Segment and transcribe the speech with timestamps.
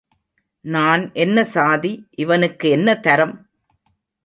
[0.65, 2.07] நான் என்ன சாதி
[2.15, 3.35] இவனுக்கு என்ன தரம்?